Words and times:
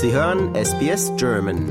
Sie 0.00 0.12
hören 0.12 0.54
SBS 0.54 1.10
German. 1.16 1.66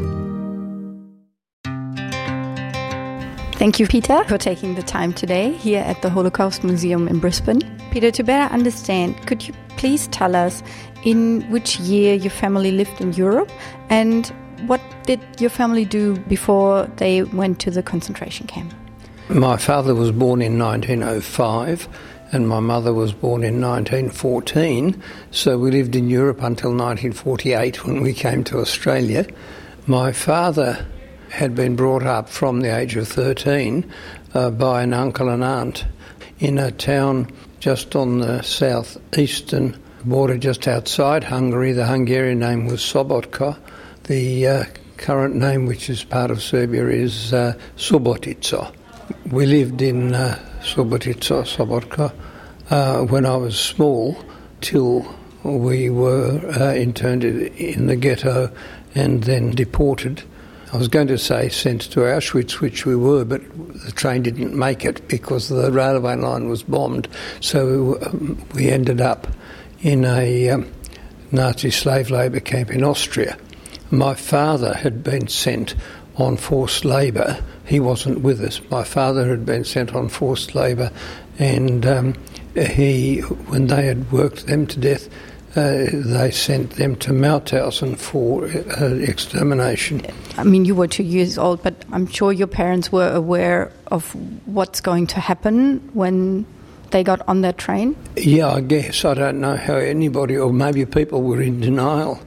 Thank 3.58 3.80
you, 3.80 3.88
Peter, 3.88 4.26
for 4.26 4.38
taking 4.38 4.76
the 4.76 4.84
time 4.84 5.14
today 5.14 5.54
here 5.54 5.82
at 5.82 6.02
the 6.02 6.10
Holocaust 6.10 6.62
Museum 6.66 7.08
in 7.08 7.20
Brisbane. 7.20 7.62
Peter, 7.90 8.12
to 8.12 8.24
better 8.24 8.54
understand, 8.54 9.16
could 9.28 9.48
you 9.48 9.54
please 9.78 10.10
tell 10.10 10.36
us 10.36 10.62
in 11.06 11.50
which 11.50 11.80
year 11.80 12.16
your 12.16 12.32
family 12.32 12.72
lived 12.72 13.00
in 13.00 13.14
Europe 13.14 13.50
and 13.90 14.34
what 14.68 14.82
did 15.06 15.22
your 15.40 15.50
family 15.50 15.86
do 15.86 16.18
before 16.28 16.86
they 16.98 17.24
went 17.24 17.62
to 17.62 17.72
the 17.72 17.82
concentration 17.82 18.46
camp? 18.46 18.74
My 19.30 19.56
father 19.56 19.96
was 19.96 20.12
born 20.12 20.42
in 20.42 20.60
1905 20.60 21.88
and 22.32 22.48
my 22.48 22.60
mother 22.60 22.94
was 22.94 23.14
born 23.14 23.44
in 23.44 23.62
1914, 23.62 25.02
so 25.32 25.58
we 25.58 25.72
lived 25.72 25.96
in 25.96 26.10
Europe 26.10 26.42
until 26.42 26.72
1948 26.72 27.86
when 27.86 28.02
we 28.02 28.14
came 28.14 28.44
to 28.46 28.60
Australia. 28.60 29.26
My 29.86 30.12
father 30.12 30.86
had 31.30 31.56
been 31.56 31.76
brought 31.76 32.04
up 32.04 32.30
from 32.30 32.62
the 32.62 32.76
age 32.76 32.96
of 32.96 33.08
13 33.08 33.90
uh, 34.34 34.50
by 34.52 34.84
an 34.84 34.94
uncle 34.94 35.30
and 35.30 35.44
aunt 35.44 35.86
in 36.40 36.58
a 36.58 36.72
town 36.72 37.32
just 37.60 37.96
on 37.96 38.20
the 38.20 38.42
southeastern 38.42 39.78
border, 40.06 40.38
just 40.38 40.68
outside 40.68 41.24
Hungary. 41.24 41.74
The 41.74 41.86
Hungarian 41.86 42.40
name 42.40 42.68
was 42.68 42.82
Szabadka. 42.82 43.58
The 44.04 44.48
uh, 44.48 44.64
current 44.98 45.36
name, 45.36 45.66
which 45.66 45.90
is 45.90 46.04
part 46.04 46.32
of 46.32 46.42
Serbia, 46.42 46.88
is 46.88 47.34
uh, 47.34 47.54
Subotica. 47.78 48.74
We 49.32 49.46
lived 49.46 49.82
in 49.82 50.14
uh, 50.14 50.40
Subotica, 50.62 51.44
Szabadka, 51.44 52.14
uh, 52.70 53.06
when 53.06 53.26
I 53.26 53.36
was 53.36 53.60
small, 53.60 54.18
till 54.62 55.06
we 55.44 55.90
were 55.90 56.40
uh, 56.60 56.74
interned 56.74 57.24
in 57.24 57.88
the 57.88 57.96
ghetto 57.96 58.52
and 58.96 59.24
then 59.24 59.52
deported. 59.52 60.24
I 60.74 60.78
was 60.78 60.90
going 60.90 61.08
to 61.08 61.18
say 61.18 61.48
sent 61.48 61.84
to 61.92 62.02
Auschwitz, 62.02 62.60
which 62.60 62.86
we 62.86 62.96
were, 62.96 63.24
but 63.24 63.42
the 63.86 63.92
train 63.94 64.24
didn't 64.24 64.54
make 64.54 64.84
it 64.84 65.08
because 65.08 65.48
the 65.48 65.72
railway 65.72 66.16
line 66.16 66.50
was 66.50 66.64
bombed. 66.64 67.08
So 67.40 67.98
um, 68.06 68.44
we 68.54 68.70
ended 68.70 69.00
up 69.00 69.28
in 69.82 70.04
a 70.04 70.50
um, 70.50 70.70
Nazi 71.32 71.72
slave 71.72 72.10
labour 72.10 72.42
camp 72.42 72.72
in 72.72 72.84
Austria. 72.84 73.38
My 73.92 74.14
father 74.14 74.74
had 74.74 75.04
been 75.04 75.28
sent 75.28 75.76
on 76.18 76.38
forced 76.38 76.86
labour. 76.86 77.42
He 77.66 77.80
wasn't 77.80 78.22
with 78.22 78.42
us. 78.42 78.62
My 78.70 78.84
father 78.84 79.28
had 79.30 79.46
been 79.46 79.64
sent 79.64 79.94
on 79.94 80.10
forced 80.10 80.56
labour, 80.56 80.92
and 81.40 81.86
um, 81.86 82.16
he, 82.56 83.20
when 83.20 83.68
they 83.68 83.86
had 83.86 84.12
worked 84.12 84.48
them 84.48 84.68
to 84.68 84.80
death, 84.80 85.10
uh, 85.56 85.86
they 85.92 86.30
sent 86.32 86.72
them 86.72 86.96
to 86.98 87.12
Mauthausen 87.12 87.98
for 87.98 88.46
uh, 88.46 88.94
extermination. 88.96 90.06
I 90.38 90.44
mean, 90.44 90.66
you 90.66 90.76
were 90.76 90.88
two 90.88 91.04
years 91.04 91.38
old, 91.38 91.64
but 91.64 91.74
I'm 91.92 92.08
sure 92.08 92.32
your 92.32 92.48
parents 92.48 92.92
were 92.92 93.12
aware 93.12 93.72
of 93.88 94.14
what's 94.46 94.82
going 94.82 95.08
to 95.08 95.20
happen 95.20 95.80
when 95.94 96.46
they 96.92 97.04
got 97.04 97.28
on 97.28 97.42
that 97.42 97.58
train? 97.58 97.96
Yeah, 98.16 98.54
I 98.54 98.62
guess. 98.62 99.04
I 99.06 99.14
don't 99.14 99.42
know 99.42 99.56
how 99.56 99.76
anybody, 99.76 100.38
or 100.38 100.54
maybe 100.54 100.86
people 100.86 101.22
were 101.22 101.42
in 101.42 101.60
denial. 101.60 102.20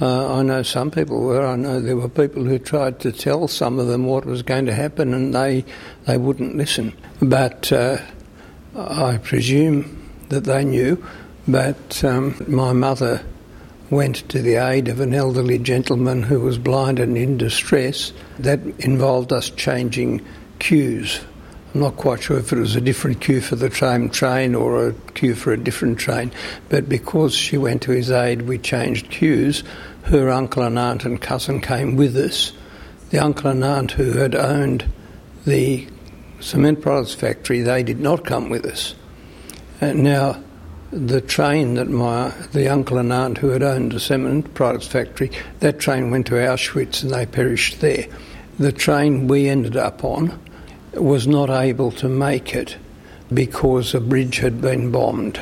Uh, 0.00 0.38
I 0.38 0.42
know 0.42 0.62
some 0.62 0.90
people 0.90 1.20
were. 1.20 1.44
I 1.44 1.56
know 1.56 1.80
there 1.80 1.96
were 1.96 2.08
people 2.08 2.44
who 2.44 2.58
tried 2.58 3.00
to 3.00 3.10
tell 3.10 3.48
some 3.48 3.80
of 3.80 3.88
them 3.88 4.06
what 4.06 4.24
was 4.24 4.42
going 4.42 4.66
to 4.66 4.74
happen, 4.74 5.12
and 5.12 5.34
they 5.34 5.64
they 6.06 6.16
wouldn't 6.16 6.56
listen. 6.56 6.92
But 7.20 7.72
uh, 7.72 7.98
I 8.76 9.18
presume 9.18 10.10
that 10.28 10.44
they 10.44 10.64
knew. 10.64 11.04
But 11.48 12.04
um, 12.04 12.36
my 12.46 12.72
mother 12.72 13.24
went 13.90 14.28
to 14.28 14.42
the 14.42 14.56
aid 14.56 14.86
of 14.88 15.00
an 15.00 15.14
elderly 15.14 15.58
gentleman 15.58 16.22
who 16.22 16.40
was 16.40 16.58
blind 16.58 17.00
and 17.00 17.16
in 17.16 17.38
distress. 17.38 18.12
That 18.38 18.60
involved 18.78 19.32
us 19.32 19.50
changing 19.50 20.24
queues. 20.60 21.20
I'm 21.74 21.80
not 21.82 21.96
quite 21.96 22.22
sure 22.22 22.38
if 22.38 22.50
it 22.50 22.58
was 22.58 22.76
a 22.76 22.80
different 22.80 23.20
queue 23.20 23.42
for 23.42 23.54
the 23.54 23.68
tram 23.68 24.08
train 24.08 24.54
or 24.54 24.88
a 24.88 24.92
queue 25.12 25.34
for 25.34 25.52
a 25.52 25.62
different 25.62 25.98
train, 25.98 26.32
but 26.70 26.88
because 26.88 27.34
she 27.34 27.58
went 27.58 27.82
to 27.82 27.90
his 27.90 28.10
aid, 28.10 28.42
we 28.42 28.56
changed 28.56 29.10
queues. 29.10 29.62
Her 30.04 30.30
uncle 30.30 30.62
and 30.62 30.78
aunt 30.78 31.04
and 31.04 31.20
cousin 31.20 31.60
came 31.60 31.96
with 31.96 32.16
us. 32.16 32.52
The 33.10 33.18
uncle 33.18 33.50
and 33.50 33.62
aunt 33.62 33.92
who 33.92 34.12
had 34.12 34.34
owned 34.34 34.90
the 35.44 35.86
cement 36.40 36.80
products 36.80 37.14
factory, 37.14 37.60
they 37.60 37.82
did 37.82 38.00
not 38.00 38.24
come 38.24 38.48
with 38.48 38.64
us. 38.64 38.94
And 39.82 40.02
now, 40.02 40.42
the 40.90 41.20
train 41.20 41.74
that 41.74 41.90
my 41.90 42.30
the 42.52 42.68
uncle 42.68 42.96
and 42.96 43.12
aunt 43.12 43.36
who 43.36 43.48
had 43.48 43.62
owned 43.62 43.92
the 43.92 44.00
cement 44.00 44.54
products 44.54 44.86
factory, 44.86 45.30
that 45.60 45.78
train 45.78 46.10
went 46.10 46.28
to 46.28 46.34
Auschwitz 46.34 47.02
and 47.02 47.12
they 47.12 47.26
perished 47.26 47.82
there. 47.82 48.06
The 48.58 48.72
train 48.72 49.28
we 49.28 49.48
ended 49.48 49.76
up 49.76 50.02
on 50.02 50.40
was 50.94 51.26
not 51.26 51.50
able 51.50 51.90
to 51.92 52.08
make 52.08 52.54
it 52.54 52.76
because 53.32 53.94
a 53.94 54.00
bridge 54.00 54.38
had 54.38 54.60
been 54.60 54.90
bombed 54.90 55.40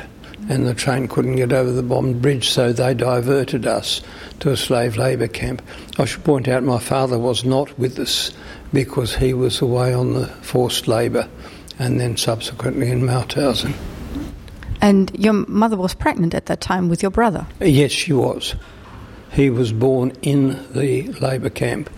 and 0.49 0.65
the 0.65 0.73
train 0.73 1.07
couldn't 1.07 1.35
get 1.35 1.51
over 1.51 1.71
the 1.71 1.83
bombed 1.83 2.21
bridge, 2.21 2.49
so 2.49 2.71
they 2.71 2.93
diverted 2.93 3.67
us 3.67 4.01
to 4.39 4.51
a 4.51 4.57
slave 4.57 4.95
labour 4.95 5.27
camp. 5.27 5.61
I 5.97 6.05
should 6.05 6.23
point 6.23 6.47
out 6.47 6.63
my 6.63 6.79
father 6.79 7.19
was 7.19 7.43
not 7.43 7.77
with 7.77 7.99
us 7.99 8.31
because 8.71 9.15
he 9.15 9.33
was 9.33 9.61
away 9.61 9.93
on 9.93 10.13
the 10.13 10.27
forced 10.27 10.87
labour 10.87 11.27
and 11.79 11.99
then 11.99 12.17
subsequently 12.17 12.89
in 12.89 13.01
Mauthausen. 13.01 13.73
And 14.81 15.11
your 15.17 15.33
mother 15.33 15.75
was 15.75 15.93
pregnant 15.93 16.33
at 16.33 16.45
that 16.45 16.61
time 16.61 16.87
with 16.87 17.01
your 17.01 17.11
brother? 17.11 17.45
Yes, 17.59 17.91
she 17.91 18.13
was. 18.13 18.55
He 19.31 19.49
was 19.49 19.73
born 19.73 20.13
in 20.21 20.65
the 20.73 21.07
labour 21.19 21.49
camp 21.49 21.89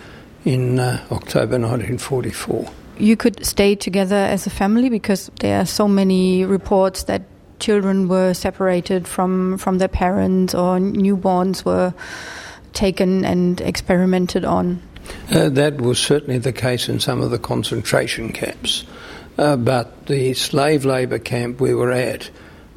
in 0.44 0.80
uh, 0.80 1.06
October 1.12 1.60
1944. 1.60 2.72
You 3.00 3.16
could 3.16 3.46
stay 3.46 3.76
together 3.76 4.16
as 4.16 4.46
a 4.46 4.50
family 4.50 4.90
because 4.90 5.32
there 5.40 5.62
are 5.62 5.66
so 5.66 5.88
many 5.88 6.44
reports 6.46 7.04
that 7.04 7.24
children 7.60 8.08
were 8.08 8.34
separated 8.34 9.08
from, 9.08 9.58
from 9.58 9.78
their 9.78 9.88
parents 9.88 10.54
or 10.54 10.80
newborns 10.80 11.64
were 11.64 11.94
taken 12.74 13.26
and 13.26 13.62
experimented 13.62 14.46
on. 14.46 14.82
Uh, 15.32 15.50
that 15.50 15.82
was 15.82 15.98
certainly 15.98 16.38
the 16.38 16.54
case 16.54 16.90
in 16.90 17.00
some 17.00 17.22
of 17.22 17.32
the 17.32 17.40
concentration 17.40 18.32
camps. 18.32 18.86
Uh, 19.38 19.56
but 19.56 20.06
the 20.08 20.34
slave 20.34 20.86
labour 20.86 21.20
camp 21.20 21.62
we 21.62 21.74
were 21.74 21.92
at 21.92 22.30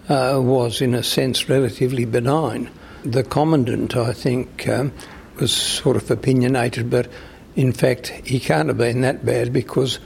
uh, 0.09 0.39
was, 0.41 0.81
in 0.81 0.95
a 0.95 1.03
sense, 1.03 1.49
relatively 1.49 2.05
benign. 2.05 2.71
The 3.05 3.25
commandant, 3.25 3.97
I 3.97 4.13
think, 4.13 4.69
um, 4.69 4.93
was 5.41 5.53
sort 5.53 5.97
of 5.97 6.11
opinionated, 6.11 6.89
but 6.89 7.09
in 7.57 7.73
fact, 7.73 8.09
he 8.09 8.39
can't 8.39 8.69
have 8.69 8.79
been 8.79 9.01
that 9.01 9.25
bad 9.25 9.53
because 9.53 9.99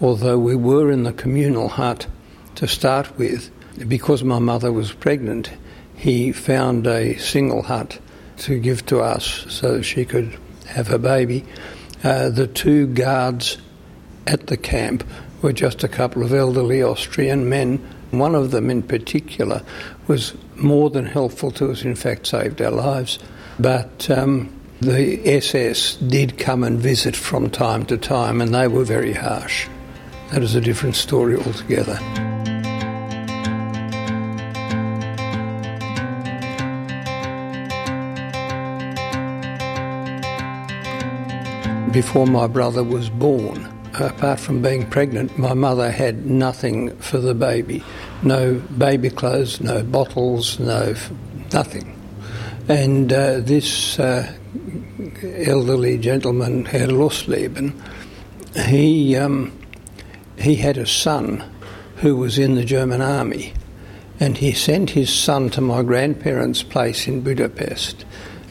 although 0.00 0.38
we 0.38 0.56
were 0.56 0.90
in 0.90 1.02
the 1.02 1.12
communal 1.12 1.68
hut 1.68 2.06
to 2.56 2.66
start 2.66 3.16
with, 3.18 3.50
because 3.88 4.24
my 4.24 4.38
mother 4.38 4.72
was 4.72 4.92
pregnant, 4.92 5.50
he 5.96 6.32
found 6.32 6.86
a 6.86 7.16
single 7.18 7.62
hut 7.62 7.98
to 8.38 8.58
give 8.58 8.86
to 8.86 9.00
us 9.00 9.44
so 9.48 9.82
she 9.82 10.04
could 10.04 10.38
have 10.66 10.88
her 10.88 10.98
baby. 10.98 11.44
Uh, 12.04 12.28
the 12.28 12.46
two 12.46 12.86
guards 12.86 13.58
at 14.26 14.46
the 14.46 14.56
camp 14.56 15.04
were 15.42 15.52
just 15.52 15.82
a 15.82 15.88
couple 15.88 16.22
of 16.22 16.32
elderly 16.32 16.82
Austrian 16.82 17.48
men. 17.48 17.78
One 18.10 18.34
of 18.34 18.50
them, 18.50 18.70
in 18.70 18.82
particular, 18.82 19.62
was 20.06 20.34
more 20.56 20.90
than 20.90 21.04
helpful 21.04 21.50
to 21.52 21.70
us, 21.70 21.82
in 21.82 21.94
fact, 21.94 22.26
saved 22.26 22.62
our 22.62 22.70
lives. 22.70 23.18
But 23.58 24.08
um, 24.10 24.52
the 24.80 25.20
SS 25.28 25.96
did 25.96 26.38
come 26.38 26.62
and 26.62 26.78
visit 26.78 27.16
from 27.16 27.50
time 27.50 27.84
to 27.86 27.96
time, 27.96 28.40
and 28.40 28.54
they 28.54 28.68
were 28.68 28.84
very 28.84 29.12
harsh. 29.12 29.68
That 30.30 30.42
is 30.42 30.54
a 30.54 30.60
different 30.60 30.94
story 30.94 31.36
altogether. 31.36 31.98
Before 41.92 42.26
my 42.26 42.46
brother 42.46 42.84
was 42.84 43.08
born, 43.08 43.66
apart 43.94 44.38
from 44.38 44.60
being 44.60 44.88
pregnant, 44.88 45.38
my 45.38 45.54
mother 45.54 45.90
had 45.90 46.26
nothing 46.26 46.94
for 46.98 47.18
the 47.18 47.34
baby. 47.34 47.82
No 48.22 48.54
baby 48.76 49.08
clothes, 49.10 49.60
no 49.60 49.82
bottles, 49.82 50.58
no 50.60 50.94
nothing. 51.52 51.94
And 52.68 53.12
uh, 53.12 53.40
this 53.40 53.98
uh, 53.98 54.30
elderly 55.22 55.96
gentleman, 55.96 56.66
Herr 56.66 56.88
Lossleben, 56.88 57.72
he, 58.66 59.16
um, 59.16 59.57
he 60.38 60.56
had 60.56 60.76
a 60.76 60.86
son 60.86 61.44
who 61.96 62.16
was 62.16 62.38
in 62.38 62.54
the 62.54 62.64
German 62.64 63.00
army. 63.00 63.52
And 64.20 64.36
he 64.36 64.52
sent 64.52 64.90
his 64.90 65.12
son 65.12 65.50
to 65.50 65.60
my 65.60 65.82
grandparents' 65.82 66.62
place 66.62 67.06
in 67.06 67.20
Budapest 67.20 68.04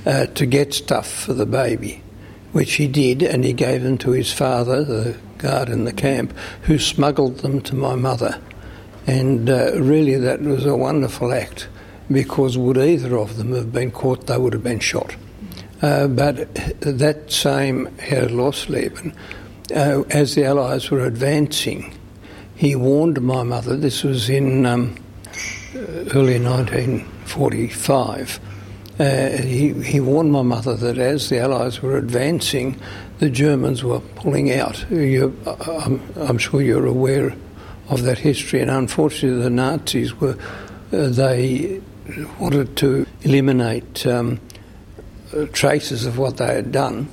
uh, 0.05 0.27
to 0.27 0.45
get 0.45 0.73
stuff 0.73 1.11
for 1.11 1.33
the 1.33 1.45
baby 1.45 2.01
which 2.51 2.73
he 2.73 2.87
did, 2.87 3.21
and 3.21 3.43
he 3.43 3.53
gave 3.53 3.83
them 3.83 3.99
to 3.99 4.11
his 4.11 4.33
father, 4.33 4.83
the 4.83 5.15
guard 5.37 5.69
in 5.69 5.83
the 5.83 5.93
camp, 5.93 6.35
who 6.63 6.79
smuggled 6.79 7.37
them 7.39 7.61
to 7.61 7.75
my 7.75 7.95
mother. 7.95 8.41
And 9.05 9.49
uh, 9.49 9.79
really, 9.79 10.15
that 10.15 10.41
was 10.41 10.65
a 10.65 10.75
wonderful 10.75 11.31
act 11.31 11.67
because 12.11 12.57
would 12.57 12.77
either 12.77 13.17
of 13.17 13.37
them 13.37 13.53
have 13.53 13.71
been 13.71 13.91
caught, 13.91 14.27
they 14.27 14.37
would 14.37 14.53
have 14.53 14.63
been 14.63 14.79
shot. 14.79 15.15
Uh, 15.81 16.07
but 16.07 16.51
that 16.79 17.31
same 17.31 17.85
Herr 17.97 18.27
Lossleben, 18.27 19.15
uh, 19.73 20.03
as 20.09 20.35
the 20.35 20.45
Allies 20.45 20.89
were 20.89 21.05
advancing, 21.05 21.93
he 22.55 22.75
warned 22.75 23.21
my 23.21 23.43
mother, 23.43 23.75
this 23.75 24.03
was 24.03 24.29
in 24.29 24.65
um, 24.65 24.95
early 26.13 26.39
1945, 26.39 28.39
uh, 28.99 29.29
he, 29.43 29.73
he 29.83 29.99
warned 29.99 30.31
my 30.31 30.41
mother 30.41 30.75
that 30.75 30.97
as 30.97 31.29
the 31.29 31.39
Allies 31.39 31.81
were 31.81 31.97
advancing, 31.97 32.79
the 33.19 33.29
Germans 33.29 33.83
were 33.83 33.99
pulling 33.99 34.51
out. 34.51 34.89
You, 34.89 35.37
I'm, 35.67 36.01
I'm, 36.15 36.37
sure 36.39 36.61
you're 36.61 36.87
aware 36.87 37.35
of 37.89 38.03
that 38.03 38.17
history, 38.17 38.61
and 38.61 38.71
unfortunately, 38.71 39.41
the 39.41 39.49
Nazis 39.49 40.15
were 40.15 40.37
uh, 40.91 41.09
they 41.09 41.81
wanted 42.39 42.75
to 42.77 43.05
eliminate 43.21 44.07
um, 44.07 44.39
traces 45.51 46.05
of 46.05 46.17
what 46.17 46.37
they 46.37 46.55
had 46.55 46.71
done. 46.71 47.07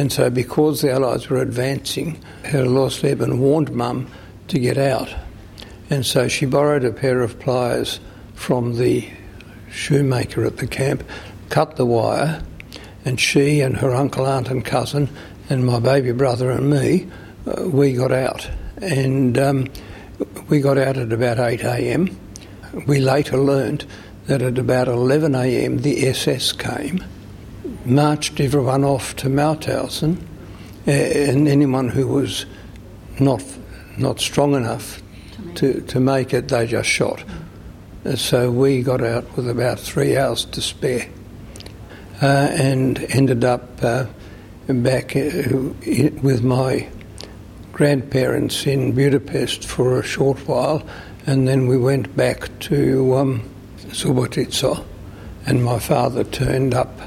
And 0.00 0.10
so, 0.10 0.30
because 0.30 0.80
the 0.80 0.90
Allies 0.92 1.28
were 1.28 1.42
advancing, 1.42 2.18
Herr 2.42 2.64
Lossleben 2.64 3.36
warned 3.36 3.70
Mum 3.70 4.10
to 4.48 4.58
get 4.58 4.78
out. 4.78 5.14
And 5.90 6.06
so 6.06 6.26
she 6.26 6.46
borrowed 6.46 6.86
a 6.86 6.90
pair 6.90 7.20
of 7.20 7.38
pliers 7.38 8.00
from 8.32 8.78
the 8.78 9.06
shoemaker 9.70 10.46
at 10.46 10.56
the 10.56 10.66
camp, 10.66 11.04
cut 11.50 11.76
the 11.76 11.84
wire, 11.84 12.42
and 13.04 13.20
she 13.20 13.60
and 13.60 13.76
her 13.76 13.94
uncle, 13.94 14.24
aunt, 14.24 14.48
and 14.48 14.64
cousin, 14.64 15.10
and 15.50 15.66
my 15.66 15.78
baby 15.78 16.12
brother 16.12 16.50
and 16.50 16.70
me, 16.70 17.06
uh, 17.46 17.68
we 17.68 17.92
got 17.92 18.10
out. 18.10 18.48
And 18.80 19.36
um, 19.36 19.68
we 20.48 20.62
got 20.62 20.78
out 20.78 20.96
at 20.96 21.12
about 21.12 21.38
8 21.38 21.62
a.m. 21.62 22.18
We 22.86 23.00
later 23.00 23.36
learned 23.36 23.84
that 24.28 24.40
at 24.40 24.56
about 24.56 24.88
11 24.88 25.34
a.m. 25.34 25.82
the 25.82 26.08
SS 26.08 26.52
came 26.52 27.04
marched 27.90 28.40
everyone 28.40 28.84
off 28.84 29.16
to 29.16 29.28
Mauthausen, 29.28 30.16
uh, 30.86 30.90
and 30.90 31.48
anyone 31.48 31.88
who 31.88 32.06
was 32.06 32.46
not 33.18 33.42
not 33.98 34.20
strong 34.20 34.54
enough 34.54 35.02
to, 35.56 35.80
to 35.82 36.00
make 36.00 36.32
it, 36.32 36.48
they 36.48 36.66
just 36.66 36.88
shot. 36.88 37.22
Uh, 38.04 38.16
so 38.16 38.50
we 38.50 38.82
got 38.82 39.02
out 39.02 39.36
with 39.36 39.48
about 39.48 39.78
three 39.78 40.16
hours 40.16 40.44
to 40.46 40.60
spare, 40.60 41.08
uh, 42.22 42.48
and 42.52 42.98
ended 43.10 43.44
up 43.44 43.68
uh, 43.82 44.06
back 44.68 45.16
uh, 45.16 45.20
with 46.22 46.42
my 46.42 46.88
grandparents 47.72 48.66
in 48.66 48.92
Budapest 48.92 49.64
for 49.64 49.98
a 49.98 50.02
short 50.02 50.38
while, 50.46 50.82
and 51.26 51.46
then 51.46 51.66
we 51.66 51.76
went 51.76 52.16
back 52.16 52.48
to 52.60 53.16
um, 53.16 53.50
Subotica, 53.88 54.84
and 55.46 55.64
my 55.64 55.78
father 55.78 56.24
turned 56.24 56.74
up 56.74 57.00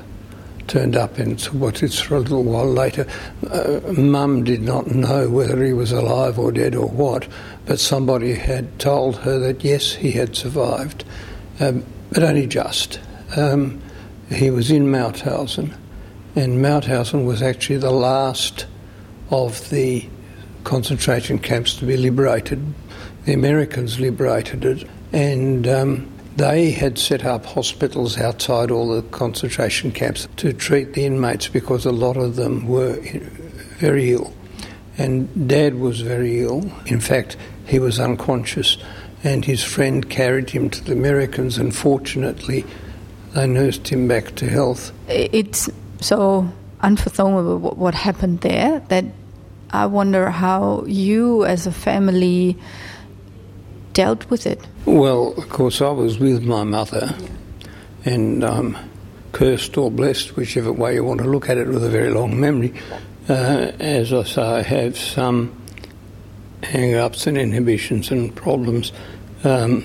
turned 0.74 0.96
up 0.96 1.20
in 1.20 1.36
Subotic 1.36 2.02
for 2.02 2.16
a 2.16 2.20
little 2.20 2.44
while 2.44 2.66
later. 2.66 3.06
Uh, 3.52 3.80
Mum 3.96 4.44
did 4.44 4.64
not 4.64 4.88
know 4.88 5.30
whether 5.30 5.64
he 5.64 5.72
was 5.72 5.92
alive 5.92 6.40
or 6.40 6.52
dead 6.52 6.74
or 6.74 6.88
what, 6.88 7.28
but 7.68 7.80
somebody 7.80 8.34
had 8.34 8.80
told 8.80 9.18
her 9.18 9.38
that 9.38 9.64
yes, 9.64 9.94
he 9.94 10.14
had 10.14 10.36
survived, 10.36 11.06
um, 11.60 11.86
but 12.12 12.24
only 12.24 12.48
just. 12.48 13.00
Um, 13.38 13.80
he 14.32 14.50
was 14.50 14.72
in 14.72 14.88
Mauthausen, 14.88 15.78
and 16.36 16.58
Mauthausen 16.58 17.24
was 17.24 17.44
actually 17.44 17.78
the 17.78 17.92
last 17.92 18.66
of 19.30 19.70
the 19.70 20.10
concentration 20.64 21.38
camps 21.38 21.76
to 21.76 21.86
be 21.86 21.98
liberated. 21.98 22.66
The 23.26 23.34
Americans 23.34 24.00
liberated 24.00 24.66
it, 24.66 24.88
and 25.12 25.68
um, 25.68 26.13
they 26.36 26.72
had 26.72 26.98
set 26.98 27.26
up 27.26 27.46
hospitals 27.46 28.18
outside 28.18 28.72
all 28.72 28.96
the 28.96 29.02
concentration 29.10 29.92
camps 29.92 30.28
to 30.38 30.54
treat 30.54 30.94
the 30.94 31.06
inmates 31.06 31.48
because 31.48 31.86
a 31.86 31.92
lot 31.92 32.18
of 32.18 32.36
them 32.36 32.68
were 32.68 33.00
very 33.78 34.12
ill. 34.12 34.34
And 34.98 35.48
Dad 35.48 35.76
was 35.76 36.02
very 36.02 36.42
ill. 36.42 36.72
In 36.86 37.00
fact, 37.00 37.38
he 37.66 37.80
was 37.80 38.00
unconscious, 38.00 38.78
and 39.24 39.46
his 39.46 39.64
friend 39.64 40.10
carried 40.10 40.50
him 40.50 40.70
to 40.70 40.84
the 40.84 40.94
Americans, 40.94 41.58
and 41.58 41.76
fortunately, 41.76 42.66
they 43.34 43.48
nursed 43.48 43.88
him 43.88 44.08
back 44.08 44.36
to 44.36 44.48
health. 44.48 44.92
It's 45.08 45.70
so 46.02 46.48
unfathomable 46.82 47.58
what 47.58 47.96
happened 47.96 48.42
there 48.42 48.80
that 48.90 49.06
I 49.72 49.88
wonder 49.88 50.30
how 50.30 50.84
you, 50.86 51.46
as 51.46 51.66
a 51.66 51.72
family, 51.72 52.58
dealt 53.94 54.30
with 54.30 54.46
it? 54.46 54.60
Well, 54.86 55.34
of 55.38 55.50
course, 55.50 55.82
I 55.82 55.90
was 55.90 56.20
with 56.20 56.44
my 56.44 56.64
mother, 56.64 57.16
and 58.06 58.44
um, 58.44 58.78
cursed 59.32 59.78
or 59.78 59.90
blessed, 59.90 60.36
whichever 60.36 60.72
way 60.72 60.96
you 60.96 61.04
want 61.04 61.22
to 61.22 61.28
look 61.28 61.50
at 61.50 61.58
it, 61.58 61.68
with 61.68 61.84
a 61.84 61.90
very 61.90 62.10
long 62.10 62.40
memory. 62.40 62.74
Uh, 63.30 63.72
as 63.80 64.12
I 64.12 64.24
say, 64.24 64.42
I 64.42 64.62
have 64.62 64.98
some 64.98 65.56
hang 66.64 66.96
ups 66.96 67.28
and 67.28 67.38
inhibitions 67.38 68.12
and 68.12 68.36
problems 68.36 68.92
um, 69.44 69.82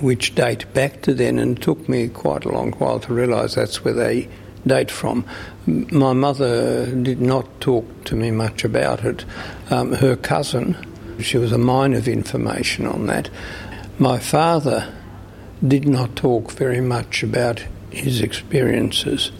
which 0.00 0.34
date 0.34 0.72
back 0.74 1.02
to 1.02 1.14
then, 1.14 1.38
and 1.38 1.60
took 1.60 1.88
me 1.88 2.08
quite 2.08 2.44
a 2.44 2.48
long 2.48 2.72
while 2.72 3.00
to 3.00 3.12
realise 3.12 3.54
that's 3.54 3.84
where 3.84 3.94
they 3.94 4.28
date 4.66 4.90
from. 4.90 5.24
My 5.66 6.12
mother 6.12 6.86
did 6.94 7.20
not 7.20 7.60
talk 7.60 8.04
to 8.04 8.16
me 8.16 8.30
much 8.30 8.64
about 8.64 9.04
it. 9.04 9.24
Um, 9.70 9.92
her 9.92 10.16
cousin, 10.16 10.76
she 11.20 11.38
was 11.38 11.52
a 11.52 11.58
mine 11.58 11.94
of 11.94 12.08
information 12.08 12.86
on 12.86 13.06
that. 13.06 13.30
My 13.98 14.18
father 14.18 14.92
did 15.66 15.88
not 15.88 16.16
talk 16.16 16.52
very 16.52 16.80
much 16.80 17.22
about 17.22 17.64
his 17.90 18.20
experiences 18.20 19.32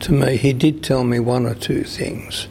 to 0.00 0.12
me. 0.12 0.36
He 0.36 0.52
did 0.52 0.82
tell 0.82 1.04
me 1.04 1.20
one 1.20 1.46
or 1.46 1.54
two 1.54 1.84
things, 1.84 2.48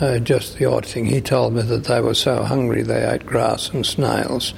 uh, 0.00 0.18
just 0.18 0.58
the 0.58 0.64
odd 0.64 0.84
thing. 0.84 1.06
He 1.06 1.20
told 1.20 1.54
me 1.54 1.62
that 1.62 1.84
they 1.84 2.00
were 2.00 2.14
so 2.14 2.42
hungry 2.42 2.82
they 2.82 3.08
ate 3.08 3.24
grass 3.24 3.70
and 3.70 3.86
snails. 3.86 4.52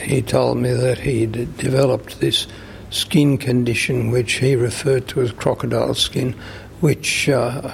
He 0.00 0.22
told 0.22 0.58
me 0.58 0.72
that 0.72 0.98
he'd 0.98 1.56
developed 1.56 2.20
this 2.20 2.46
skin 2.90 3.38
condition 3.38 4.10
which 4.10 4.34
he 4.34 4.54
referred 4.54 5.08
to 5.08 5.22
as 5.22 5.32
crocodile 5.32 5.94
skin, 5.94 6.34
which 6.80 7.28
uh, 7.28 7.70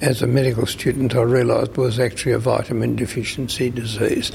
as 0.00 0.22
a 0.22 0.26
medical 0.26 0.66
student, 0.66 1.14
I 1.14 1.22
realised 1.22 1.76
was 1.76 1.98
actually 1.98 2.32
a 2.32 2.38
vitamin 2.38 2.96
deficiency 2.96 3.70
disease. 3.70 4.30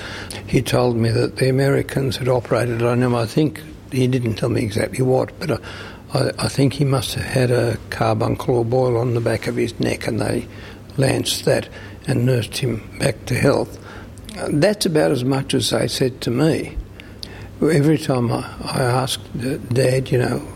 He 0.47 0.61
told 0.61 0.97
me 0.97 1.09
that 1.09 1.37
the 1.37 1.49
Americans 1.49 2.17
had 2.17 2.27
operated 2.27 2.81
on 2.81 3.01
him. 3.01 3.13
I 3.13 3.25
think 3.25 3.61
he 3.91 4.07
didn't 4.07 4.35
tell 4.35 4.49
me 4.49 4.63
exactly 4.63 5.03
what, 5.03 5.37
but 5.39 5.51
uh, 5.51 5.57
I, 6.13 6.31
I, 6.39 6.47
think 6.47 6.73
he 6.73 6.85
must 6.85 7.13
have 7.13 7.25
had 7.25 7.51
a 7.51 7.77
carbuncle 7.89 8.57
or 8.57 8.65
boil 8.65 8.97
on 8.97 9.13
the 9.13 9.21
back 9.21 9.47
of 9.47 9.55
his 9.55 9.79
neck, 9.79 10.07
and 10.07 10.19
they 10.19 10.47
lanced 10.97 11.45
that 11.45 11.69
and 12.07 12.25
nursed 12.25 12.57
him 12.57 12.97
back 12.97 13.25
to 13.27 13.35
health. 13.35 13.77
That's 14.49 14.85
about 14.85 15.11
as 15.11 15.23
much 15.23 15.53
as 15.53 15.69
they 15.69 15.87
said 15.87 16.21
to 16.21 16.31
me. 16.31 16.77
Every 17.61 17.99
time 17.99 18.31
I, 18.31 18.49
I 18.63 18.81
asked 18.81 19.21
Dad, 19.73 20.11
you 20.11 20.17
know, 20.17 20.47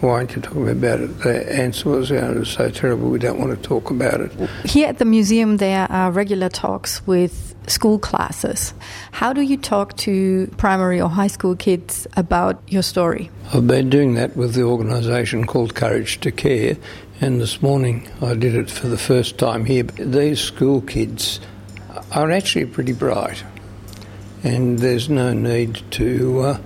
why 0.00 0.10
aren't 0.10 0.34
you 0.34 0.42
talking 0.42 0.68
about 0.68 1.00
it? 1.00 1.18
The 1.20 1.52
answer 1.52 1.90
was, 1.90 2.10
oh, 2.10 2.40
it's 2.40 2.50
so 2.50 2.70
terrible, 2.70 3.10
we 3.10 3.18
don't 3.18 3.38
want 3.38 3.50
to 3.50 3.68
talk 3.68 3.90
about 3.90 4.20
it. 4.20 4.32
Here 4.64 4.88
at 4.88 4.98
the 4.98 5.04
museum, 5.04 5.58
there 5.58 5.86
are 5.90 6.10
regular 6.10 6.48
talks 6.48 7.06
with 7.06 7.54
school 7.68 7.98
classes. 7.98 8.72
How 9.12 9.32
do 9.32 9.42
you 9.42 9.56
talk 9.56 9.96
to 9.98 10.46
primary 10.56 11.00
or 11.00 11.08
high 11.08 11.26
school 11.26 11.54
kids 11.54 12.06
about 12.16 12.62
your 12.66 12.82
story? 12.82 13.30
I've 13.52 13.66
been 13.66 13.90
doing 13.90 14.14
that 14.14 14.36
with 14.36 14.54
the 14.54 14.62
organisation 14.62 15.46
called 15.46 15.74
Courage 15.74 16.20
to 16.20 16.32
Care, 16.32 16.76
and 17.20 17.40
this 17.40 17.60
morning 17.60 18.08
I 18.22 18.34
did 18.34 18.54
it 18.54 18.70
for 18.70 18.88
the 18.88 18.98
first 18.98 19.38
time 19.38 19.66
here. 19.66 19.82
These 19.82 20.40
school 20.40 20.80
kids 20.80 21.40
are 22.12 22.30
actually 22.30 22.66
pretty 22.66 22.94
bright, 22.94 23.44
and 24.42 24.78
there's 24.78 25.08
no 25.08 25.32
need 25.32 25.82
to. 25.92 26.40
Uh, 26.40 26.58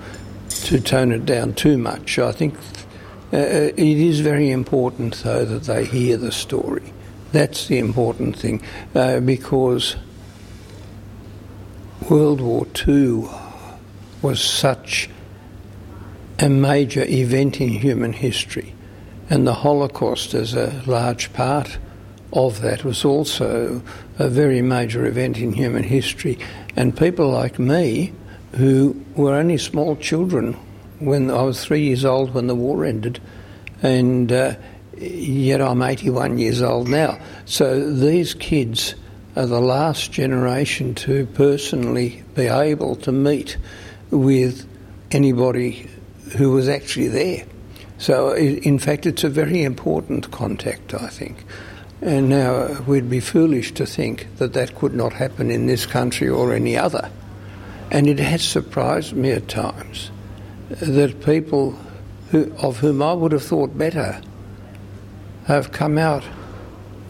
to 0.64 0.80
tone 0.80 1.12
it 1.12 1.26
down 1.26 1.52
too 1.52 1.76
much. 1.76 2.18
I 2.18 2.32
think 2.32 2.54
it 3.34 3.78
is 3.78 4.20
very 4.20 4.50
important, 4.50 5.14
though, 5.22 5.44
that 5.44 5.64
they 5.64 5.84
hear 5.84 6.16
the 6.16 6.32
story. 6.32 6.92
That's 7.32 7.66
the 7.66 7.78
important 7.78 8.38
thing, 8.38 8.62
uh, 8.94 9.20
because 9.20 9.96
World 12.08 12.40
War 12.40 12.66
II 12.86 13.28
was 14.22 14.40
such 14.40 15.10
a 16.38 16.48
major 16.48 17.04
event 17.04 17.60
in 17.60 17.70
human 17.70 18.12
history, 18.12 18.74
and 19.30 19.46
the 19.46 19.54
Holocaust, 19.54 20.34
as 20.34 20.54
a 20.54 20.82
large 20.86 21.32
part 21.32 21.78
of 22.32 22.60
that, 22.60 22.84
was 22.84 23.04
also 23.04 23.82
a 24.18 24.28
very 24.28 24.62
major 24.62 25.06
event 25.06 25.38
in 25.38 25.52
human 25.52 25.82
history. 25.82 26.38
And 26.76 26.96
people 26.96 27.30
like 27.30 27.58
me, 27.58 28.12
who 28.56 29.04
were 29.16 29.34
only 29.34 29.58
small 29.58 29.96
children 29.96 30.56
when 30.98 31.30
I 31.30 31.42
was 31.42 31.64
three 31.64 31.82
years 31.82 32.04
old 32.04 32.34
when 32.34 32.46
the 32.46 32.54
war 32.54 32.84
ended, 32.84 33.20
and 33.82 34.30
uh, 34.30 34.54
yet 34.96 35.60
I'm 35.60 35.82
81 35.82 36.38
years 36.38 36.62
old 36.62 36.88
now. 36.88 37.18
So 37.44 37.90
these 37.90 38.34
kids 38.34 38.94
are 39.36 39.46
the 39.46 39.60
last 39.60 40.12
generation 40.12 40.94
to 40.94 41.26
personally 41.26 42.22
be 42.34 42.46
able 42.46 42.96
to 42.96 43.12
meet 43.12 43.56
with 44.10 44.66
anybody 45.10 45.88
who 46.36 46.52
was 46.52 46.68
actually 46.68 47.08
there. 47.08 47.44
So, 47.98 48.34
in 48.34 48.78
fact, 48.78 49.06
it's 49.06 49.24
a 49.24 49.28
very 49.28 49.62
important 49.62 50.30
contact, 50.30 50.94
I 50.94 51.08
think. 51.08 51.44
And 52.02 52.28
now 52.28 52.82
we'd 52.82 53.08
be 53.08 53.20
foolish 53.20 53.72
to 53.74 53.86
think 53.86 54.26
that 54.36 54.52
that 54.52 54.74
could 54.74 54.94
not 54.94 55.12
happen 55.14 55.50
in 55.50 55.66
this 55.66 55.86
country 55.86 56.28
or 56.28 56.52
any 56.52 56.76
other. 56.76 57.10
And 57.90 58.06
it 58.06 58.18
has 58.18 58.42
surprised 58.42 59.14
me 59.14 59.30
at 59.30 59.48
times 59.48 60.10
that 60.70 61.24
people 61.24 61.72
who, 62.30 62.52
of 62.58 62.78
whom 62.78 63.02
I 63.02 63.12
would 63.12 63.32
have 63.32 63.42
thought 63.42 63.76
better 63.76 64.20
have 65.46 65.72
come 65.72 65.98
out 65.98 66.24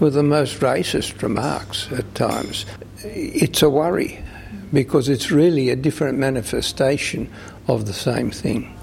with 0.01 0.15
the 0.15 0.23
most 0.23 0.61
racist 0.61 1.23
remarks 1.23 1.89
at 1.93 2.15
times. 2.15 2.67
It's 3.03 3.63
a 3.63 3.71
worry 3.71 4.23
because 4.73 5.09
it's 5.09 5.31
really 5.31 5.71
a 5.71 5.77
different 5.77 6.19
manifestation 6.19 7.31
of 7.69 7.87
the 7.87 7.93
same 7.93 8.31
thing. 8.31 8.77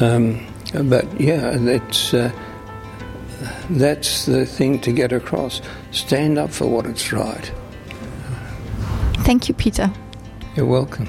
Um, 0.00 0.46
but 0.84 1.20
yeah, 1.20 1.56
that's, 1.56 2.12
uh, 2.12 2.30
that's 3.70 4.26
the 4.26 4.44
thing 4.44 4.80
to 4.80 4.92
get 4.92 5.12
across. 5.12 5.62
Stand 5.90 6.38
up 6.38 6.50
for 6.50 6.68
what 6.68 6.86
it's 6.86 7.12
right. 7.12 7.52
Thank 9.24 9.48
you, 9.48 9.54
Peter. 9.54 9.90
You're 10.54 10.66
welcome. 10.66 11.08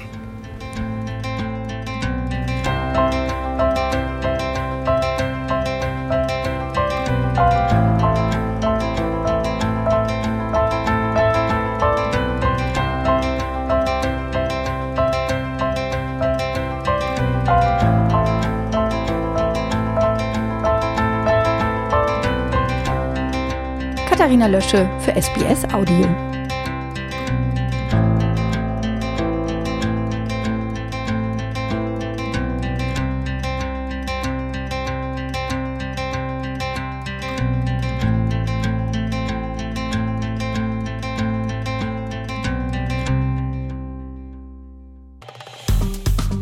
Katharina 24.26 24.48
Lösche 24.48 24.90
für 24.98 25.14
SBS 25.14 25.64
Audio. 25.72 26.04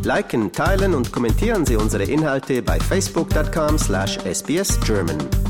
Liken, 0.01 0.51
teilen 0.51 0.95
und 0.95 1.11
kommentieren 1.11 1.67
Sie 1.67 1.75
unsere 1.75 2.05
Inhalte 2.05 2.63
bei 2.63 2.79
facebook.com/sbsgerman. 2.79 5.44